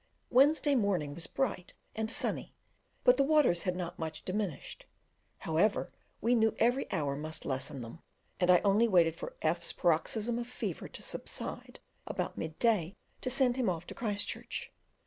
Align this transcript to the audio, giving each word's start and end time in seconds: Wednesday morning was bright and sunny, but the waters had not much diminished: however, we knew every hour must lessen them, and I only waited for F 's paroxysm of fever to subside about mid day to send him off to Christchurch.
Wednesday 0.31 0.73
morning 0.73 1.13
was 1.13 1.27
bright 1.27 1.75
and 1.95 2.09
sunny, 2.09 2.55
but 3.03 3.17
the 3.17 3.23
waters 3.23 3.61
had 3.61 3.75
not 3.75 3.99
much 3.99 4.25
diminished: 4.25 4.87
however, 5.41 5.91
we 6.21 6.33
knew 6.33 6.55
every 6.57 6.91
hour 6.91 7.15
must 7.15 7.45
lessen 7.45 7.83
them, 7.83 7.99
and 8.39 8.49
I 8.49 8.61
only 8.61 8.87
waited 8.87 9.15
for 9.15 9.35
F 9.43 9.63
's 9.63 9.73
paroxysm 9.73 10.39
of 10.39 10.47
fever 10.47 10.87
to 10.87 11.03
subside 11.03 11.81
about 12.07 12.35
mid 12.35 12.57
day 12.57 12.95
to 13.21 13.29
send 13.29 13.57
him 13.57 13.69
off 13.69 13.85
to 13.85 13.93
Christchurch. 13.93 14.73